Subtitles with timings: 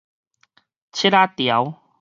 [0.91, 1.83] 拭仔條